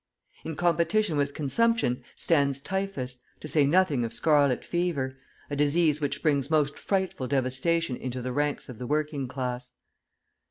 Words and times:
In 0.43 0.55
competition 0.55 1.15
with 1.15 1.35
consumption 1.35 2.03
stands 2.15 2.59
typhus, 2.59 3.19
to 3.39 3.47
say 3.47 3.67
nothing 3.67 4.03
of 4.03 4.13
scarlet 4.15 4.65
fever, 4.65 5.19
a 5.47 5.55
disease 5.55 6.01
which 6.01 6.23
brings 6.23 6.49
most 6.49 6.79
frightful 6.79 7.27
devastation 7.27 7.95
into 7.95 8.19
the 8.19 8.31
ranks 8.33 8.67
of 8.67 8.79
the 8.79 8.87
working 8.87 9.27
class. 9.27 9.73